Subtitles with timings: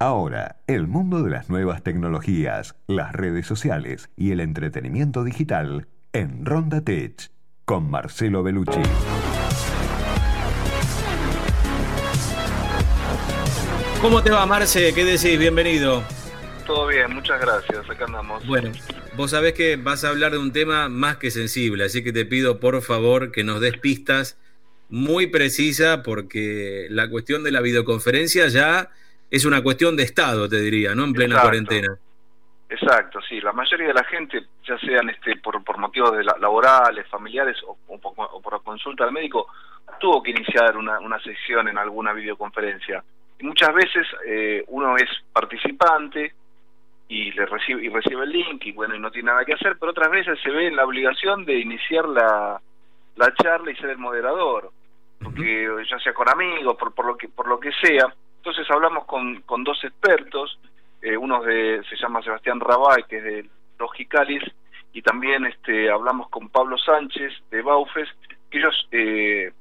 [0.00, 6.46] Ahora, el mundo de las nuevas tecnologías, las redes sociales y el entretenimiento digital en
[6.46, 7.32] Ronda Tech
[7.64, 8.80] con Marcelo Bellucci.
[14.00, 14.94] ¿Cómo te va, Marce?
[14.94, 15.36] ¿Qué decís?
[15.36, 16.04] Bienvenido.
[16.64, 17.90] Todo bien, muchas gracias.
[17.90, 18.46] Acá andamos.
[18.46, 18.70] Bueno,
[19.16, 22.24] vos sabés que vas a hablar de un tema más que sensible, así que te
[22.24, 24.38] pido por favor que nos des pistas
[24.90, 28.90] muy precisa porque la cuestión de la videoconferencia ya
[29.30, 31.04] es una cuestión de Estado, te diría, ¿no?
[31.04, 31.96] En plena cuarentena.
[32.68, 33.40] Exacto, sí.
[33.40, 37.76] La mayoría de la gente, ya sean este, por, por motivos de laborales, familiares o,
[37.98, 39.48] por consulta al médico,
[39.98, 43.02] tuvo que iniciar una, una sesión en alguna videoconferencia.
[43.38, 46.34] Y muchas veces eh, uno es participante
[47.08, 49.76] y le recibe y recibe el link y bueno y no tiene nada que hacer,
[49.78, 52.60] pero otras veces se ve en la obligación de iniciar la,
[53.16, 54.70] la charla y ser el moderador,
[55.22, 58.12] porque ya sea con amigos, por, por lo que por lo que sea.
[58.38, 60.58] Entonces hablamos con, con dos expertos,
[61.02, 64.42] eh, uno de se llama Sebastián Rabay, que es de Logicalis,
[64.92, 68.08] y también este hablamos con Pablo Sánchez de Baufes,
[68.50, 69.52] que ellos eh,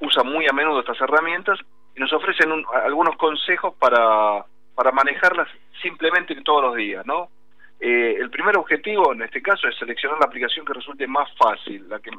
[0.00, 1.58] usan muy a menudo estas herramientas
[1.96, 2.52] y nos ofrecen
[2.84, 5.48] algunos consejos para, para manejarlas
[5.82, 7.28] simplemente todos los días, ¿no?
[7.80, 11.88] Eh, el primer objetivo en este caso es seleccionar la aplicación que resulte más fácil,
[11.88, 12.10] la que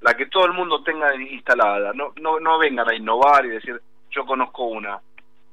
[0.00, 3.80] la que todo el mundo tenga instalada, no no no vengan a innovar y decir
[4.10, 5.00] yo conozco una.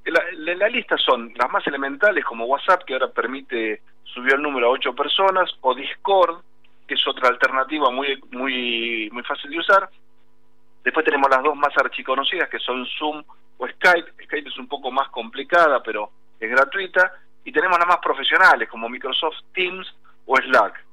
[0.05, 4.69] La, lista son las más elementales como WhatsApp que ahora permite subir el número a
[4.69, 6.41] ocho personas o Discord
[6.87, 9.89] que es otra alternativa muy muy muy fácil de usar.
[10.83, 13.23] Después tenemos las dos más archiconocidas que son Zoom
[13.57, 14.23] o Skype.
[14.25, 17.11] Skype es un poco más complicada, pero es gratuita.
[17.43, 19.87] Y tenemos las más profesionales, como Microsoft Teams
[20.27, 20.85] o Slack.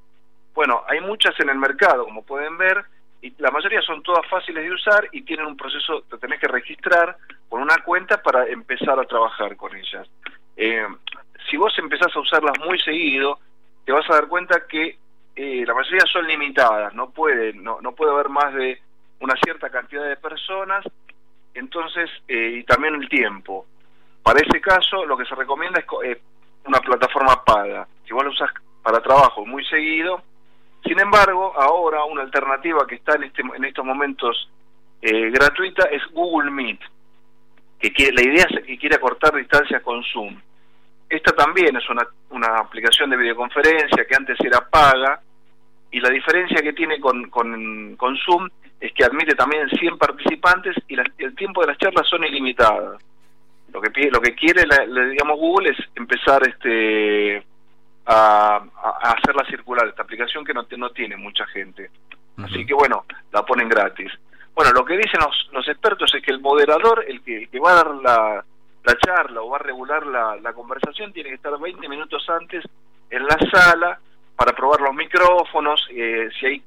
[0.55, 2.83] Bueno, hay muchas en el mercado, como pueden ver,
[3.21, 6.47] y la mayoría son todas fáciles de usar y tienen un proceso, te tenés que
[6.47, 7.17] registrar
[7.53, 10.09] con una cuenta para empezar a trabajar con ellas.
[10.57, 10.87] Eh,
[11.47, 13.37] si vos empezás a usarlas muy seguido,
[13.85, 14.97] te vas a dar cuenta que
[15.35, 18.81] eh, la mayoría son limitadas, no puede, no, no puede haber más de
[19.19, 20.83] una cierta cantidad de personas
[21.53, 23.67] entonces, eh, y también el tiempo.
[24.23, 26.21] Para ese caso, lo que se recomienda es eh,
[26.65, 27.87] una plataforma paga.
[28.07, 28.49] Si vos la usas
[28.81, 30.23] para trabajo muy seguido,
[30.83, 34.49] sin embargo, ahora una alternativa que está en, este, en estos momentos
[35.03, 36.79] gratuita es Google Meet,
[37.83, 40.39] que quiere, la idea es que quiere acortar distancias con Zoom.
[41.09, 45.19] Esta también es una, una aplicación de videoconferencia que antes era paga,
[45.91, 48.49] y la diferencia que tiene con, con, con Zoom
[48.79, 53.01] es que admite también 100 participantes y el tiempo de las charlas son ilimitadas.
[53.73, 54.63] Lo que lo que quiere,
[55.09, 57.43] digamos, Google es empezar este
[58.05, 61.91] a, a, hacerla circular, esta aplicación que no, no tiene mucha gente.
[62.37, 64.11] Así que bueno, la ponen gratis.
[64.55, 67.71] Bueno, lo que dicen los, los expertos es que el moderador, el que, que va
[67.71, 68.45] a dar la,
[68.83, 72.63] la charla o va a regular la, la conversación, tiene que estar 20 minutos antes
[73.09, 73.99] en la sala
[74.35, 76.63] para probar los micrófonos, eh, si, hay,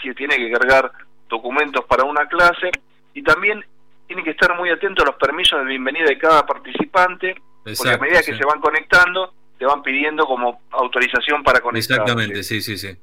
[0.00, 0.90] si tiene que cargar
[1.28, 2.70] documentos para una clase
[3.14, 3.64] y también
[4.06, 7.98] tiene que estar muy atento a los permisos de bienvenida de cada participante, porque a
[7.98, 11.98] medida que se van conectando, te van pidiendo como autorización para conectar.
[11.98, 12.96] Exactamente, sí, sí, sí.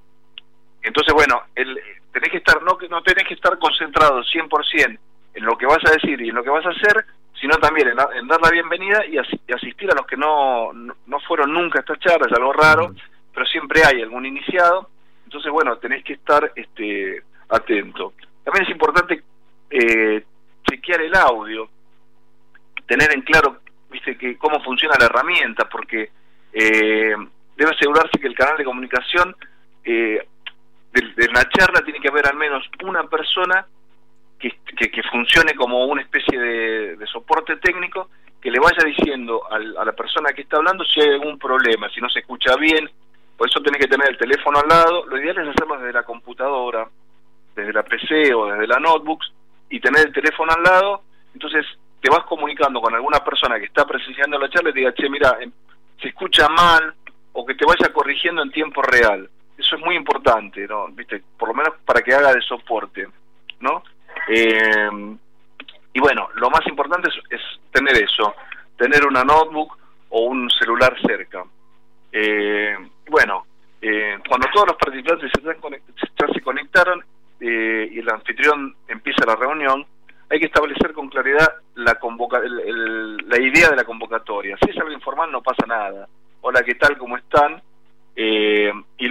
[0.81, 1.79] Entonces, bueno, el,
[2.19, 4.99] tenés que estar, no, no tenés que estar concentrado 100%
[5.35, 7.05] en lo que vas a decir y en lo que vas a hacer,
[7.39, 11.77] sino también en, dar la bienvenida y, asistir a los que no, no, fueron nunca
[11.77, 12.95] a estas charlas, algo raro,
[13.31, 14.89] pero siempre hay algún iniciado.
[15.25, 18.13] Entonces, bueno, tenés que estar este, atento.
[18.43, 19.23] También es importante
[19.69, 20.25] eh,
[20.67, 21.69] chequear el audio,
[22.87, 23.57] tener en claro,
[23.91, 26.09] viste, que cómo funciona la herramienta, porque
[26.51, 27.15] eh,
[27.55, 29.35] debe asegurarse que el canal de comunicación
[29.83, 30.25] eh,
[30.93, 33.65] de, la charla tiene que haber al menos una persona
[34.39, 38.09] que, que, funcione como una especie de, soporte técnico
[38.41, 41.99] que le vaya diciendo a la persona que está hablando si hay algún problema, si
[41.99, 42.89] no se escucha bien,
[43.35, 46.03] por eso tenés que tener el teléfono al lado, lo ideal es hacerlo desde la
[46.03, 46.87] computadora,
[47.55, 49.21] desde la PC o desde la notebook
[49.69, 51.01] y tener el teléfono al lado,
[51.33, 51.65] entonces
[52.01, 55.09] te vas comunicando con alguna persona que está presenciando la charla y te diga, che,
[55.09, 55.51] mira, em,
[56.01, 56.93] se escucha mal
[57.33, 59.29] o que te vaya corrigiendo en tiempo real.
[59.57, 60.87] Eso es muy importante, ¿no?
[60.89, 61.23] ¿Viste?
[61.37, 63.07] Por lo menos para que haga de soporte,
[63.59, 63.83] ¿no?
[64.27, 65.17] Eh,
[65.93, 68.35] y bueno, lo más importante es, tener eso,
[68.77, 69.77] tener una notebook
[70.09, 71.43] o un celular cerca.
[72.11, 72.77] Eh,
[73.09, 73.45] bueno,
[73.81, 77.03] eh, cuando todos los participantes ya se conectaron,
[77.39, 79.85] eh, y el anfitrión empieza la reunión,
[80.29, 84.57] hay que establecer con claridad la, convoca la idea de la convocatoria.
[84.57, 86.07] Si es algo informal no pasa nada.
[86.41, 86.97] Hola, ¿qué tal?
[86.97, 87.61] ¿Cómo están?
[88.15, 89.07] Eh, y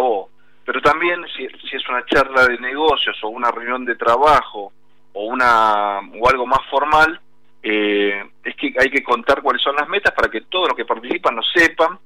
[0.00, 0.30] acabó.
[0.64, 4.72] Pero también si, es una charla de negocios o una reunión de trabajo
[5.12, 7.20] o, una, o algo más formal,
[7.62, 10.84] eh, es que hay que contar cuáles son las metas para que todos los que
[10.84, 11.98] participan lo sepan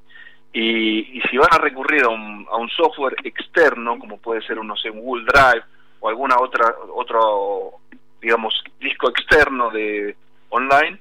[0.53, 4.69] y, si van a recurrir a un, a un, software externo, como puede ser un,
[4.69, 5.65] no sé, un Google Drive
[6.01, 7.81] o alguna otra otro
[8.21, 10.17] digamos disco externo de
[10.51, 10.99] online,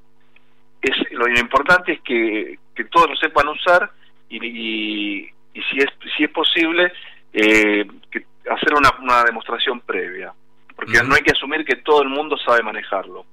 [0.81, 3.91] es lo importante es que, que todos lo sepan usar
[4.27, 5.29] y, y,
[5.61, 6.91] si es si es posible
[7.31, 10.33] eh, que hacer una, una demostración previa,
[10.75, 13.25] porque no hay que asumir que todo el mundo sabe manejarlo,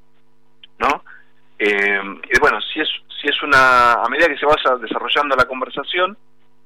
[0.79, 1.05] ¿no?
[1.59, 2.01] Eh,
[2.35, 2.89] y bueno, si es
[3.21, 6.17] si es una a medida que se vaya desarrollando la conversación,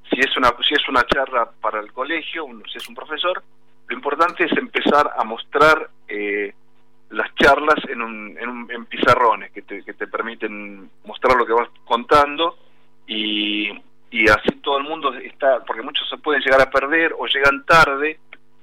[0.09, 3.43] si es una si es una charla para el colegio, si es un profesor,
[3.87, 6.53] lo importante es empezar a mostrar eh,
[7.09, 11.53] las charlas en, un, en, en pizarrones que te, que te permiten mostrar lo que
[11.53, 12.57] vas contando
[13.07, 13.69] y,
[14.11, 17.65] y así todo el mundo está, porque muchos se pueden llegar a perder o llegan
[17.65, 18.19] tarde,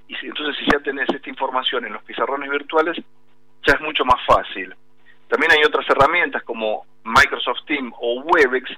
[0.09, 2.97] y entonces si ya tenés esta información en los pizarrones virtuales,
[3.67, 4.75] ya es mucho más fácil.
[5.29, 8.71] También hay otras herramientas como Microsoft Teams o Webex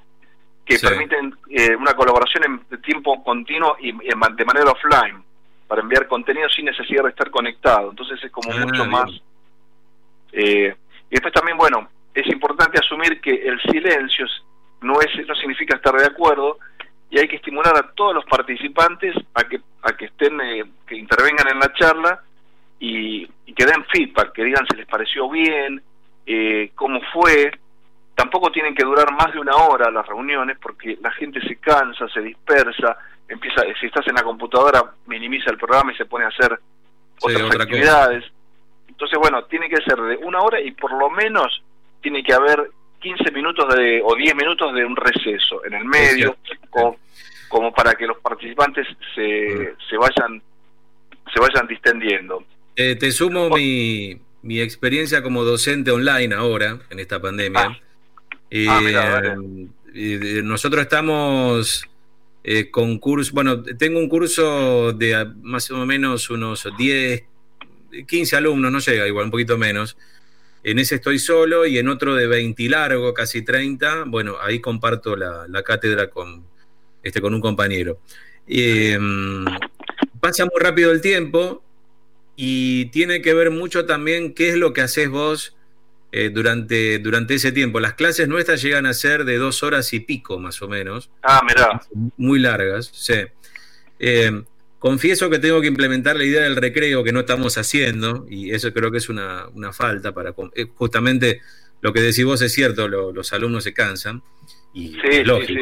[0.64, 5.22] que permiten eh, una colaboración en tiempo continuo y, de manera offline
[5.66, 7.90] para enviar contenido sin necesidad de estar conectado.
[7.90, 9.10] Entonces es como ah, mucho más...
[10.32, 10.74] Eh,
[11.10, 14.26] y después también, bueno, es importante asumir que el silencio
[14.84, 16.58] no, es, no significa estar de acuerdo
[17.10, 20.96] y hay que estimular a todos los participantes a que, a que estén, eh, que
[20.96, 22.22] intervengan en la charla
[22.78, 25.80] y, que den feedback, que digan si les pareció bien,
[26.26, 27.52] eh, cómo fue.
[28.16, 32.08] Tampoco tienen que durar más de una hora las reuniones porque la gente se cansa,
[32.08, 32.96] se dispersa,
[33.28, 36.58] empieza, si estás en la computadora, minimiza el programa y se pone a hacer
[37.20, 38.24] otras actividades.
[38.88, 41.62] Entonces, bueno, tiene que ser de una hora y por lo menos
[42.00, 42.70] tiene que haber
[43.04, 46.36] 15 minutos de, o 10 minutos de un receso en el medio,
[47.48, 49.88] como, para que los participantes se, mm.
[49.90, 50.42] se vayan
[51.32, 52.44] se vayan distendiendo.
[52.76, 57.60] Eh, te sumo mi, mi experiencia como docente online ahora, en esta pandemia.
[57.60, 57.78] Ah.
[58.68, 59.34] Ah,
[59.94, 61.88] eh, nosotros estamos
[62.44, 67.24] eh, con curso, bueno, tengo un curso de más o menos unos 10,
[68.06, 69.96] 15 alumnos, no llega, igual un poquito menos,
[70.64, 74.04] en ese estoy solo y en otro de 20 largo, casi 30.
[74.06, 76.46] Bueno, ahí comparto la, cátedra con,
[77.02, 78.00] este, con un compañero.
[78.46, 79.44] Em,
[80.20, 81.62] pasa muy rápido el tiempo
[82.34, 85.54] y tiene que ver mucho también qué es lo que haces vos
[86.12, 87.78] eh, durante, durante ese tiempo.
[87.78, 91.10] Las clases nuestras llegan a ser de dos horas y pico, más o menos.
[91.22, 91.82] Ah, mira.
[92.16, 93.14] Muy largas, sí.
[93.98, 94.44] Em,
[94.84, 98.70] Confieso que tengo que implementar la idea del recreo que no estamos haciendo, y eso
[98.74, 101.40] creo que es una, falta para eh, justamente
[101.80, 104.22] lo que decís vos es cierto, los alumnos se cansan,
[104.74, 105.58] y es lógico,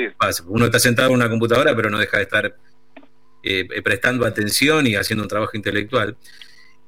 [0.48, 2.56] uno está sentado en una computadora, pero no deja de estar
[3.44, 6.16] eh, prestando atención y haciendo un trabajo intelectual.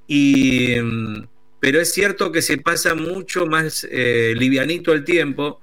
[0.09, 1.29] Y, mm,
[1.61, 5.61] pero es cierto que se pasa mucho más eh, livianito el tiempo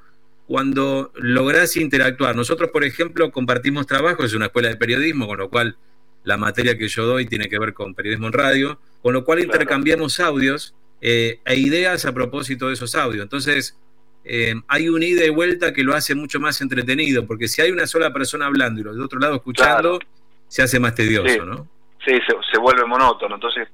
[0.47, 2.33] cuando lográs interactuar.
[2.33, 5.75] Nosotros, por ejemplo, compartimos trabajo, es una escuela de periodismo, con lo cual
[6.23, 9.39] la materia que yo doy tiene que ver con periodismo en radio, con lo cual
[9.39, 13.23] intercambiamos audios eh, e ideas a propósito de esos audios.
[13.23, 13.77] Entonces,
[14.23, 17.71] eh, hay un ida y vuelta que lo hace mucho más entretenido, porque si hay
[17.71, 19.99] una sola persona hablando y los de otro lado escuchando,
[20.47, 21.67] se hace más tedioso, ¿no?
[22.05, 22.13] Sí,
[22.51, 23.35] se, vuelve monótono.
[23.35, 23.67] Entonces,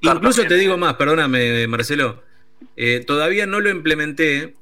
[0.00, 2.22] incluso te digo más, perdóname, Marcelo,
[2.76, 4.54] eh, todavía no lo implementé,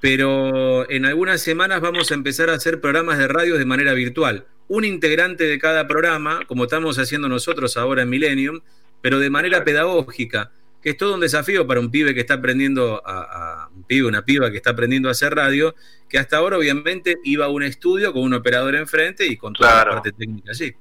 [0.00, 4.46] pero en algunas semanas vamos a empezar a hacer programas de radio de manera virtual
[4.68, 8.60] un integrante de cada programa, como estamos haciendo nosotros ahora en Millennium,
[9.00, 10.50] pero de manera pedagógica,
[10.82, 14.22] que es todo un desafío para un pibe que está aprendiendo a, un pibe, una
[14.22, 15.74] piba que está aprendiendo a hacer radio,
[16.08, 19.84] que hasta ahora obviamente iba a un estudio con un operador enfrente y con toda
[19.84, 20.74] la parte técnica allí.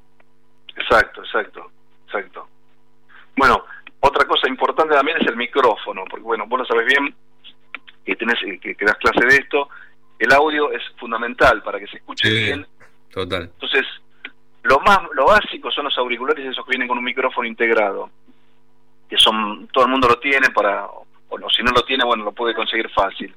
[0.76, 1.72] Exacto, exacto,
[2.06, 2.48] exacto.
[3.36, 3.64] Bueno,
[4.00, 7.14] otra cosa importante también es el micrófono, porque bueno, vos lo sabés bien,
[8.04, 9.70] que tenés que, que das clase de esto,
[10.18, 12.66] el audio es fundamental para que se escuche bien
[13.12, 13.44] Total.
[13.44, 13.86] Entonces,
[14.64, 18.10] lo más lo básico son los auriculares esos que vienen con un micrófono integrado,
[19.10, 22.32] que son todo el mundo lo tiene para o si no lo tiene, bueno, lo
[22.32, 23.34] puede conseguir fácil.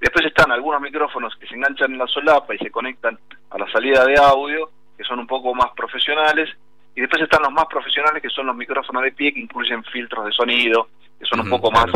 [0.00, 3.18] Después están algunos micrófonos que se enganchan en la solapa y se conectan
[3.50, 6.48] a la salida de audio, que son un poco más profesionales,
[6.94, 10.26] y después están los más profesionales que son los micrófonos de pie que incluyen filtros
[10.26, 11.86] de sonido, que son un poco más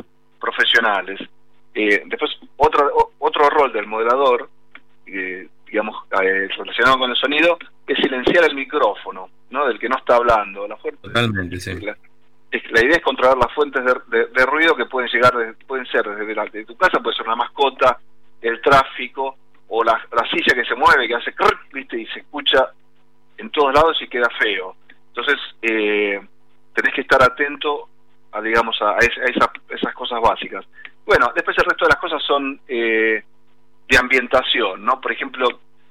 [0.40, 1.20] profesionales.
[1.74, 4.50] Eh, después otro otro rol del moderador
[5.06, 9.66] eh, digamos, eh, relacionado con el sonido, es silenciar el micrófono, ¿no?
[9.66, 10.68] Del que no está hablando.
[10.68, 11.80] La Totalmente, sí.
[11.80, 11.96] La,
[12.82, 15.32] idea es controlar las fuentes de, ruido que pueden llegar,
[15.66, 17.98] pueden ser desde la, de tu casa, puede ser una mascota,
[18.42, 19.34] el tráfico,
[19.68, 19.98] o la,
[20.30, 21.34] silla que se mueve, que hace
[21.72, 21.98] ¿viste?
[21.98, 22.68] y se escucha
[23.38, 24.76] en todos lados y queda feo.
[25.08, 26.20] Entonces, eh,
[26.74, 27.88] tenés que estar atento
[28.32, 30.66] a, digamos, a, esas, esas cosas básicas.
[31.06, 33.24] Bueno, después el resto de las cosas son eh,
[33.88, 35.00] de ambientación, ¿no?
[35.00, 35.46] Por ejemplo,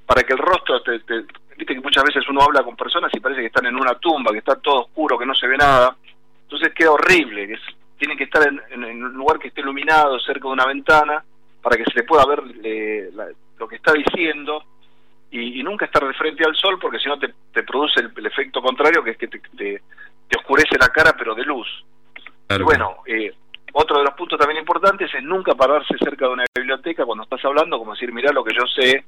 [0.06, 1.00] para que el rostro, te,
[1.58, 4.32] viste que muchas veces uno habla con personas y parece que están en una tumba,
[4.32, 5.96] que está todo oscuro, que no se ve nada,
[6.44, 7.58] entonces queda horrible, que
[7.98, 11.24] tienen que estar en, un lugar que esté iluminado, cerca de una ventana,
[11.62, 12.44] para que se le pueda ver
[13.58, 14.64] lo que está diciendo
[15.32, 17.30] y, nunca estar de frente al sol porque si no te,
[17.64, 19.82] produce el, efecto contrario que es que te, te,
[20.38, 21.68] oscurece la cara pero de luz.
[22.50, 23.34] Y bueno, eh,
[23.74, 27.44] otro de los puntos también importantes es nunca pararse cerca de una biblioteca cuando estás
[27.46, 29.04] hablando, como decir, mirá lo que yo sé,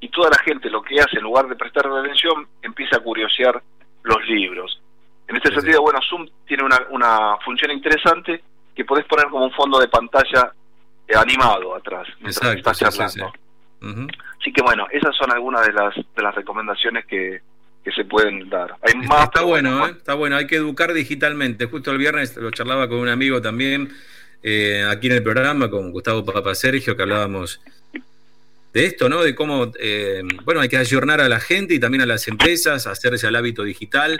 [0.00, 3.62] y toda la gente lo que hace en lugar de prestar atención empieza a curiosear
[4.02, 4.80] los libros.
[5.28, 8.42] En este sentido, bueno, Zoom tiene una, una función interesante
[8.74, 10.52] que podés poner como un fondo de pantalla
[11.08, 13.32] eh, animado atrás mientras estás charlando.
[14.40, 17.40] Así que bueno, esas son algunas de las, de las recomendaciones que,
[17.86, 18.74] que se pueden dar.
[18.82, 19.90] Hay está, más, está bueno, ¿eh?
[19.96, 21.66] está bueno, hay que educar digitalmente.
[21.66, 23.92] Justo el viernes lo charlaba con un amigo también
[24.42, 27.60] eh, aquí en el programa, con Gustavo Papa Sergio, que hablábamos
[28.72, 29.22] de esto, ¿no?
[29.22, 32.88] De cómo, eh, bueno, hay que ayornar a la gente y también a las empresas,
[32.88, 34.18] hacerse al hábito digital.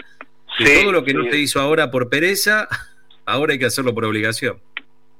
[0.57, 2.69] Que todo lo que no se hizo ahora por pereza,
[3.27, 4.61] ahora hay que hacerlo por obligación.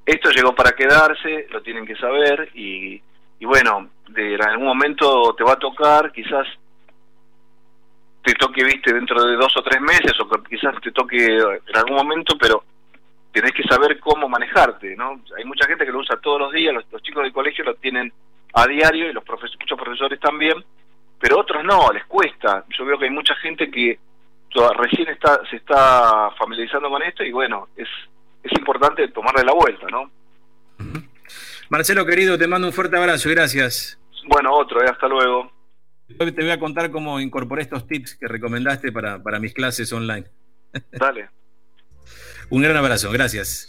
[0.07, 3.03] Esto llegó para quedarse, lo tienen que saber y
[3.39, 6.47] y bueno, de, en algún momento te va a tocar, quizás
[8.27, 11.95] te toque, viste, dentro de dos o tres meses, o quizás te toque en algún
[11.95, 12.65] momento, pero
[13.31, 15.21] tenés que saber cómo manejarte, ¿no?
[15.39, 18.13] Hay mucha gente que lo usa todos los días, los, chicos del colegio lo tienen
[18.53, 20.57] a diario y los muchos profesores también,
[21.21, 22.65] pero otros no, les cuesta.
[22.77, 23.97] Yo veo que hay mucha gente que
[24.77, 27.89] recién está, se está familiarizando con esto y bueno, es,
[28.43, 30.11] es importante tomarle la vuelta, ¿no?
[31.69, 34.01] Marcelo, querido, te mando un fuerte abrazo y gracias.
[34.27, 35.53] Bueno, otro, eh, hasta luego.
[36.19, 39.93] Hoy te voy a contar cómo incorporé estos tips que recomendaste para, para mis clases
[39.93, 40.27] online.
[40.93, 41.29] Dale.
[42.51, 43.65] un gran abrazo, gracias.